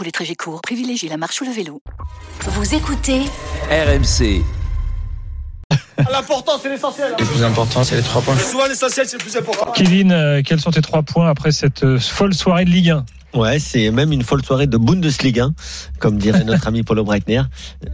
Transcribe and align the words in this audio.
Pour 0.00 0.06
les 0.06 0.12
trajets 0.12 0.34
courts, 0.34 0.62
privilégiez 0.62 1.10
la 1.10 1.18
marche 1.18 1.42
ou 1.42 1.44
le 1.44 1.50
vélo. 1.50 1.82
Vous 2.46 2.74
écoutez 2.74 3.20
RMC. 3.70 4.42
L'important, 6.10 6.52
c'est 6.58 6.70
l'essentiel. 6.70 7.14
Le 7.18 7.24
plus 7.26 7.44
important, 7.44 7.84
c'est 7.84 7.96
les 7.96 8.02
trois 8.02 8.22
points. 8.22 8.34
Souvent, 8.38 8.66
l'essentiel, 8.66 9.06
c'est 9.06 9.18
le 9.18 9.22
plus 9.22 9.36
important. 9.36 9.72
Kevin, 9.72 10.10
euh, 10.10 10.40
quels 10.42 10.58
sont 10.58 10.70
tes 10.70 10.80
trois 10.80 11.02
points 11.02 11.28
après 11.28 11.52
cette 11.52 11.84
euh, 11.84 11.98
folle 11.98 12.32
soirée 12.32 12.64
de 12.64 12.70
Ligue 12.70 12.88
1 12.88 13.04
Ouais, 13.34 13.58
c'est 13.58 13.90
même 13.90 14.10
une 14.10 14.22
folle 14.22 14.42
soirée 14.42 14.66
de 14.66 14.78
Bundesliga, 14.78 15.50
comme 15.98 16.16
dirait 16.16 16.44
notre 16.44 16.66
ami 16.66 16.82
Paulo 16.82 17.04
Breitner. 17.04 17.42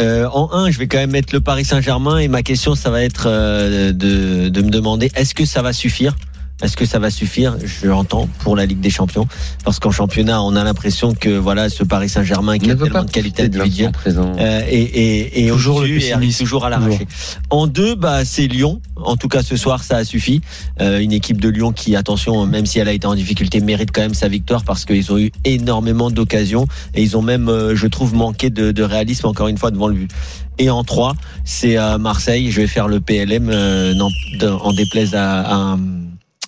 Euh, 0.00 0.26
en 0.32 0.52
un, 0.52 0.72
je 0.72 0.78
vais 0.80 0.88
quand 0.88 0.98
même 0.98 1.12
mettre 1.12 1.32
le 1.32 1.40
Paris 1.40 1.64
Saint-Germain 1.64 2.18
et 2.18 2.26
ma 2.26 2.42
question, 2.42 2.74
ça 2.74 2.90
va 2.90 3.04
être 3.04 3.26
euh, 3.28 3.92
de, 3.92 4.48
de 4.48 4.62
me 4.62 4.70
demander 4.70 5.12
est-ce 5.14 5.36
que 5.36 5.44
ça 5.44 5.62
va 5.62 5.72
suffire? 5.72 6.16
Est-ce 6.62 6.76
que 6.76 6.84
ça 6.84 6.98
va 6.98 7.10
suffire? 7.10 7.56
Je 7.64 7.86
l'entends 7.88 8.28
pour 8.40 8.56
la 8.56 8.66
Ligue 8.66 8.80
des 8.80 8.90
Champions, 8.90 9.26
parce 9.64 9.78
qu'en 9.78 9.90
championnat, 9.90 10.42
on 10.42 10.56
a 10.56 10.64
l'impression 10.64 11.14
que 11.14 11.30
voilà, 11.30 11.68
ce 11.68 11.84
Paris 11.84 12.08
Saint-Germain 12.08 12.58
qui 12.58 12.70
a 12.70 12.76
tellement 12.76 13.04
de 13.04 13.10
qualité 13.10 13.44
individuelle 13.44 13.92
euh, 14.06 14.62
et, 14.68 14.80
et, 14.80 15.46
et 15.46 15.48
Toujours 15.50 15.84
et 15.84 16.12
arrive 16.12 16.36
toujours 16.36 16.64
à 16.64 16.70
l'arracher. 16.70 17.06
En 17.50 17.66
deux, 17.66 17.94
bah 17.94 18.24
c'est 18.24 18.46
Lyon. 18.46 18.80
En 18.96 19.16
tout 19.16 19.28
cas, 19.28 19.42
ce 19.42 19.56
soir, 19.56 19.82
ça 19.82 19.96
a 19.96 20.04
suffi. 20.04 20.40
Euh, 20.80 21.00
une 21.00 21.12
équipe 21.12 21.40
de 21.40 21.48
Lyon 21.48 21.72
qui, 21.72 21.96
attention, 21.96 22.46
même 22.46 22.66
si 22.66 22.78
elle 22.78 22.88
a 22.88 22.92
été 22.92 23.06
en 23.06 23.14
difficulté, 23.14 23.60
mérite 23.60 23.90
quand 23.92 24.02
même 24.02 24.14
sa 24.14 24.28
victoire 24.28 24.64
parce 24.64 24.84
qu'ils 24.84 25.12
ont 25.12 25.18
eu 25.18 25.32
énormément 25.44 26.10
d'occasions 26.10 26.66
et 26.94 27.02
ils 27.02 27.16
ont 27.16 27.22
même, 27.22 27.48
euh, 27.48 27.74
je 27.74 27.86
trouve, 27.86 28.14
manqué 28.14 28.50
de, 28.50 28.72
de 28.72 28.82
réalisme 28.82 29.26
encore 29.26 29.48
une 29.48 29.58
fois 29.58 29.70
devant 29.70 29.88
le 29.88 29.94
but. 29.94 30.10
Et 30.58 30.70
en 30.70 30.84
trois, 30.84 31.14
c'est 31.44 31.76
à 31.76 31.98
Marseille. 31.98 32.50
Je 32.50 32.60
vais 32.60 32.66
faire 32.66 32.86
le 32.86 33.00
PLM, 33.00 33.48
euh, 33.50 33.94
non, 33.94 34.08
en 34.42 34.72
déplaise 34.72 35.14
à, 35.14 35.72
à 35.72 35.78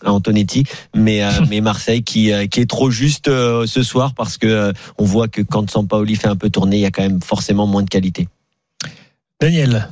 Antonetti, 0.05 0.65
mais, 0.95 1.23
euh, 1.23 1.31
mais 1.51 1.61
Marseille 1.61 2.03
qui, 2.03 2.33
euh, 2.33 2.47
qui 2.47 2.61
est 2.61 2.69
trop 2.69 2.91
juste 2.91 3.29
euh, 3.29 3.67
ce 3.67 3.83
soir 3.83 4.15
parce 4.15 4.39
que 4.39 4.47
euh, 4.47 4.73
on 4.99 5.05
voit 5.05 5.29
que 5.29 5.43
quand 5.43 5.71
Sampaoli 5.71 6.17
fait 6.17 6.29
un 6.29 6.37
peu 6.37 6.51
tourner, 6.51 6.77
il 6.77 6.83
y 6.83 6.87
a 6.87 6.91
quand 6.91 7.03
même 7.03 7.23
forcément 7.23 7.67
moins 7.67 7.83
de 7.83 7.91
qualité. 7.91 8.29
Daniel 9.41 9.89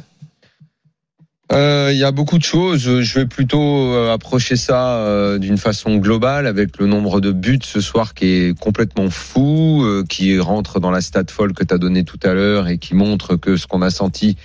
Euh, 1.53 1.91
Il 1.93 1.99
y 1.99 2.05
a 2.05 2.13
beaucoup 2.13 2.39
de 2.39 2.43
choses. 2.45 3.01
Je 3.01 3.19
vais 3.19 3.27
plutôt 3.27 3.95
approcher 4.09 4.57
ça 4.57 4.97
euh, 4.97 5.39
d'une 5.39 5.59
façon 5.59 5.97
globale 5.97 6.47
avec 6.47 6.79
le 6.79 6.87
nombre 6.87 7.21
de 7.21 7.33
buts 7.33 7.59
ce 7.63 7.81
soir 7.81 8.15
qui 8.15 8.27
est 8.27 8.59
complètement 8.59 9.11
fou, 9.11 9.83
euh, 9.83 10.05
qui 10.09 10.39
rentre 10.39 10.81
dans 10.81 10.91
la 10.91 11.01
stat 11.01 11.25
folle 11.29 11.53
que 11.53 11.65
tu 11.65 11.75
as 11.75 11.79
donnée 11.79 12.05
tout 12.05 12.21
à 12.23 12.33
l'heure 12.33 12.69
et 12.69 12.79
qui 12.79 12.95
montre 12.95 13.37
que 13.37 13.57
ce 13.57 13.67
qu'on 13.67 13.83
a 13.83 13.91
senti 13.91 14.37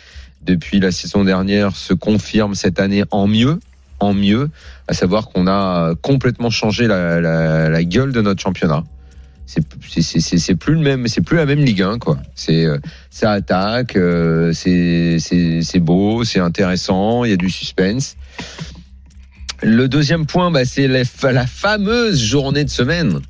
depuis 0.47 0.79
la 0.79 0.91
saison 0.91 1.23
dernière 1.23 1.75
se 1.75 1.93
confirme 1.93 2.55
cette 2.55 2.79
année 2.79 3.03
en 3.11 3.27
mieux, 3.27 3.59
en 3.99 4.13
mieux, 4.13 4.49
à 4.87 4.93
savoir 4.93 5.29
qu'on 5.29 5.47
a 5.47 5.93
complètement 6.01 6.49
changé 6.49 6.87
la, 6.87 7.83
gueule 7.83 8.11
de 8.11 8.21
notre 8.21 8.41
championnat. 8.41 8.83
C'est 9.45 10.55
plus 10.55 10.73
le 10.73 10.81
même, 10.81 11.07
c'est 11.07 11.21
plus 11.21 11.37
la 11.37 11.45
même 11.45 11.59
Ligue 11.59 11.81
1 11.81 11.99
quoi. 11.99 12.17
C'est 12.35 12.65
euh, 12.65 12.79
ça 13.09 13.31
attaque, 13.31 13.95
euh, 13.95 14.51
c'est 14.51 15.79
beau, 15.79 16.25
c'est 16.25 16.39
intéressant, 16.39 17.23
il 17.23 17.29
y 17.31 17.33
a 17.33 17.37
du 17.37 17.49
suspense. 17.49 18.17
Le 19.63 19.87
deuxième 19.87 20.25
point, 20.25 20.51
bah, 20.51 20.65
c'est 20.65 20.87
la 20.87 21.47
fameuse 21.47 22.21
journée 22.21 22.65
de 22.65 22.69
semaine 22.69 23.21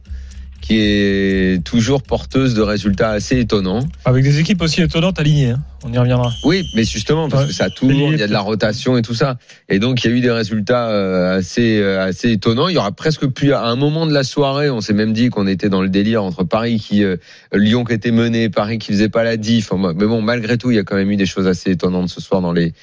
qui 0.67 0.79
est 0.81 1.63
toujours 1.63 2.03
porteuse 2.03 2.53
de 2.53 2.61
résultats 2.61 3.11
assez 3.11 3.39
étonnants. 3.39 3.79
Avec 4.03 4.23
des 4.25 4.39
équipes 4.39 4.61
aussi 4.61 4.81
étonnantes 4.81 5.17
alignées, 5.17 5.51
hein. 5.51 5.63
on 5.85 5.93
y 5.93 5.97
reviendra. 5.97 6.33
Oui, 6.43 6.65
mais 6.75 6.83
justement 6.83 7.29
parce 7.29 7.43
Ouais. 7.43 7.47
que 7.47 7.53
ça 7.55 7.69
tourne, 7.69 7.95
il 7.95 8.17
y 8.19 8.23
a 8.23 8.27
de 8.27 8.33
la 8.33 8.41
rotation 8.41 8.97
et 8.97 9.01
tout 9.01 9.13
ça, 9.13 9.37
et 9.69 9.79
donc 9.79 10.03
il 10.03 10.11
y 10.11 10.13
a 10.13 10.17
eu 10.17 10.19
des 10.19 10.29
résultats 10.31 10.89
euh, 10.89 11.37
assez 11.37 11.79
euh, 11.79 12.03
assez 12.03 12.31
étonnants. 12.33 12.67
Il 12.67 12.75
y 12.75 12.77
aura 12.77 12.91
presque 12.91 13.27
plus 13.27 13.53
à 13.53 13.63
un 13.63 13.77
moment 13.77 14.05
de 14.05 14.13
la 14.13 14.23
soirée, 14.25 14.69
on 14.69 14.81
s'est 14.81 14.91
même 14.93 15.13
dit 15.13 15.29
qu'on 15.29 15.47
était 15.47 15.69
dans 15.69 15.81
le 15.81 15.87
délire 15.89 16.21
entre 16.23 16.43
Paris 16.43 16.79
qui 16.85 17.03
euh, 17.05 17.15
Lyon 17.53 17.85
qui 17.85 17.93
était 17.93 18.11
mené, 18.11 18.49
Paris 18.49 18.77
qui 18.77 18.91
faisait 18.91 19.07
pas 19.09 19.23
la 19.23 19.37
diff. 19.37 19.71
Enfin, 19.71 19.93
mais 19.95 20.05
bon, 20.05 20.21
malgré 20.21 20.57
tout, 20.57 20.69
il 20.71 20.75
y 20.75 20.79
a 20.79 20.83
quand 20.83 20.97
même 20.97 21.09
eu 21.11 21.15
des 21.15 21.25
choses 21.25 21.47
assez 21.47 21.71
étonnantes 21.71 22.09
ce 22.09 22.19
soir 22.19 22.41
dans 22.41 22.51
les 22.51 22.73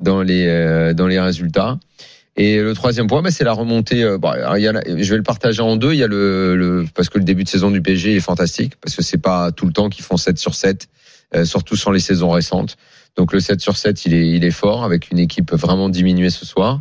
dans 0.00 0.22
les 0.22 0.46
euh, 0.48 0.92
dans 0.92 1.06
les 1.06 1.20
résultats. 1.20 1.78
Et 2.40 2.60
le 2.62 2.72
troisième 2.72 3.08
point, 3.08 3.20
bah, 3.20 3.30
c'est 3.32 3.42
la 3.44 3.52
remontée. 3.52 4.04
euh, 4.04 4.16
bon, 4.16 4.28
alors, 4.28 4.56
il 4.56 4.62
y 4.62 4.68
a 4.68 4.72
la- 4.72 4.82
je 4.86 5.10
vais 5.10 5.16
le 5.16 5.22
partager 5.24 5.60
en 5.60 5.76
deux. 5.76 5.92
Il 5.92 5.98
y 5.98 6.04
a 6.04 6.06
le, 6.06 6.54
le 6.56 6.86
parce 6.94 7.08
que 7.08 7.18
le 7.18 7.24
début 7.24 7.42
de 7.44 7.48
saison 7.48 7.70
du 7.70 7.82
PSG 7.82 8.14
est 8.16 8.20
fantastique 8.20 8.74
parce 8.80 8.94
que 8.94 9.02
c'est 9.02 9.18
pas 9.18 9.50
tout 9.52 9.66
le 9.66 9.72
temps 9.72 9.88
qu'ils 9.88 10.04
font 10.04 10.16
7 10.16 10.38
sur 10.38 10.54
7, 10.54 10.86
euh, 11.34 11.44
surtout 11.44 11.74
sur 11.76 11.90
les 11.92 11.98
saisons 12.00 12.30
récentes. 12.30 12.76
Donc 13.16 13.32
le 13.32 13.40
7 13.40 13.60
sur 13.60 13.76
7, 13.76 14.06
il 14.06 14.14
est 14.14 14.28
il 14.28 14.44
est 14.44 14.52
fort 14.52 14.84
avec 14.84 15.10
une 15.10 15.18
équipe 15.18 15.52
vraiment 15.52 15.88
diminuée 15.88 16.30
ce 16.30 16.46
soir. 16.46 16.80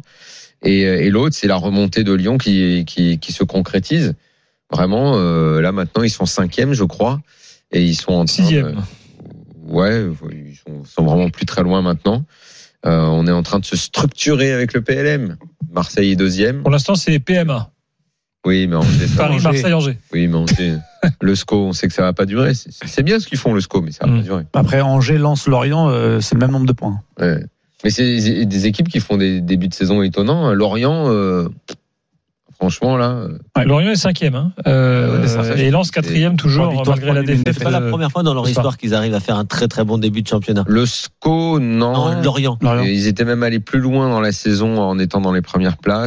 Et, 0.63 0.85
euh, 0.85 1.01
et 1.01 1.09
l'autre, 1.09 1.35
c'est 1.35 1.47
la 1.47 1.55
remontée 1.55 2.03
de 2.03 2.13
Lyon 2.13 2.37
qui 2.37 2.83
qui, 2.85 3.17
qui 3.17 3.31
se 3.33 3.43
concrétise. 3.43 4.13
Vraiment, 4.71 5.13
euh, 5.15 5.59
là 5.61 5.71
maintenant, 5.71 6.03
ils 6.03 6.09
sont 6.11 6.25
cinquième, 6.27 6.73
je 6.73 6.83
crois, 6.83 7.19
et 7.71 7.81
ils 7.83 7.95
sont 7.95 8.11
en 8.13 8.25
train 8.25 8.43
Sixième. 8.43 8.83
Ouais, 9.65 10.05
ils 10.31 10.55
sont, 10.55 10.83
sont 10.85 11.03
vraiment 11.03 11.29
plus 11.29 11.45
très 11.45 11.63
loin 11.63 11.81
maintenant. 11.81 12.25
Euh, 12.85 13.01
on 13.05 13.25
est 13.27 13.31
en 13.31 13.43
train 13.43 13.59
de 13.59 13.65
se 13.65 13.75
structurer 13.75 14.51
avec 14.53 14.73
le 14.73 14.81
PLM. 14.81 15.37
Marseille 15.71 16.11
est 16.11 16.15
deuxième. 16.15 16.61
Pour 16.61 16.71
l'instant, 16.71 16.95
c'est 16.95 17.19
PMA. 17.19 17.71
Oui, 18.45 18.67
mais 18.67 18.75
Angers, 18.77 19.07
ça 19.07 19.15
va. 19.15 19.27
Paris, 19.27 19.39
Marseille, 19.43 19.73
Angers. 19.73 19.97
Oui, 20.13 20.27
mais 20.27 20.35
Angers, 20.35 20.75
le 21.21 21.35
SCO, 21.35 21.65
on 21.65 21.73
sait 21.73 21.87
que 21.87 21.93
ça 21.93 22.03
va 22.03 22.13
pas 22.13 22.25
durer. 22.25 22.53
C'est 22.53 23.03
bien 23.03 23.19
ce 23.19 23.27
qu'ils 23.27 23.37
font 23.39 23.53
le 23.53 23.59
SCO, 23.61 23.81
mais 23.81 23.91
ça 23.91 24.05
va 24.05 24.11
Mm. 24.13 24.17
pas 24.17 24.23
durer. 24.23 24.43
Après, 24.53 24.81
Angers, 24.81 25.17
Lens, 25.17 25.47
Lorient, 25.47 25.89
euh, 25.89 26.21
c'est 26.21 26.35
le 26.35 26.39
même 26.39 26.51
nombre 26.51 26.65
de 26.67 26.71
points. 26.73 27.01
Ouais. 27.19 27.43
Mais 27.83 27.89
c'est 27.89 28.45
des 28.45 28.65
équipes 28.67 28.87
qui 28.89 28.99
font 28.99 29.17
des 29.17 29.41
débuts 29.41 29.67
de 29.67 29.73
saison 29.73 30.01
étonnants. 30.01 30.53
Lorient, 30.53 31.09
euh, 31.09 31.49
franchement 32.57 32.97
là, 32.97 33.27
euh, 33.57 33.63
Lorient 33.63 33.91
est 33.91 33.95
cinquième. 33.95 34.35
Hein. 34.35 34.51
Euh, 34.67 35.21
Ouais, 35.21 35.27
c'est 35.27 35.43
ça, 35.43 35.55
et 35.55 35.69
Lens 35.69 35.91
quatrième 35.91 36.35
toujours, 36.37 36.83
malgré 36.85 37.13
la 37.13 37.23
défaite. 37.23 37.53
C'est 37.53 37.63
pas 37.63 37.69
la 37.69 37.81
euh, 37.81 37.89
première 37.89 38.11
fois 38.11 38.23
dans 38.23 38.33
leur 38.33 38.47
histoire 38.47 38.77
qu'ils 38.77 38.93
arrivent 38.95 39.13
à 39.13 39.19
faire 39.19 39.37
un 39.37 39.45
très 39.45 39.67
très 39.67 39.83
bon 39.83 39.97
début 39.97 40.21
de 40.21 40.27
championnat. 40.27 40.63
le 40.67 40.85
SCO, 40.85 41.59
non. 41.59 41.93
Non, 41.93 42.21
Lorient. 42.21 42.57
Ils 42.83 43.07
étaient 43.07 43.25
même 43.25 43.43
allés 43.43 43.59
plus 43.59 43.79
loin 43.79 44.09
dans 44.09 44.21
la 44.21 44.31
saison 44.31 44.79
en 44.79 44.99
étant 44.99 45.21
dans 45.21 45.31
les 45.31 45.41
premières 45.41 45.77
places. 45.77 46.05